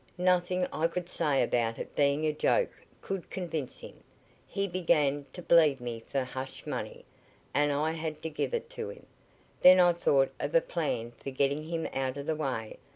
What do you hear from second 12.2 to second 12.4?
the